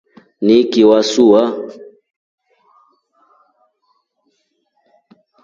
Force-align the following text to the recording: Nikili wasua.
Nikili 0.45 0.85
wasua. 0.89 1.41